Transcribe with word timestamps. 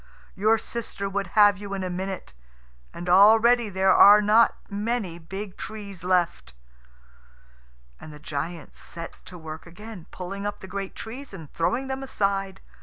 Your 0.33 0.57
sister 0.57 1.07
would 1.07 1.27
have 1.37 1.59
you 1.59 1.75
in 1.75 1.83
a 1.83 1.89
minute. 1.91 2.33
And 2.91 3.07
already 3.07 3.69
there 3.69 3.93
are 3.93 4.19
not 4.19 4.55
many 4.67 5.19
big 5.19 5.57
trees 5.57 6.03
left." 6.03 6.55
And 7.99 8.11
the 8.11 8.17
giant 8.17 8.75
set 8.75 9.23
to 9.25 9.37
work 9.37 9.67
again, 9.67 10.07
pulling 10.09 10.43
up 10.47 10.59
the 10.61 10.65
great 10.67 10.95
trees 10.95 11.35
and 11.35 11.53
throwing 11.53 11.87
them 11.87 12.01
aside. 12.01 12.61